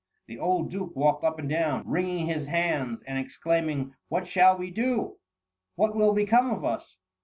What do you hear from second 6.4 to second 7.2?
of us